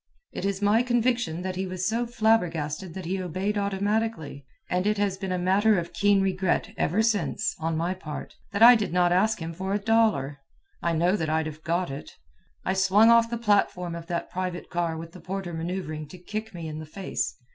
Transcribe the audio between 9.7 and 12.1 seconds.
a dollar. I know that I'd have got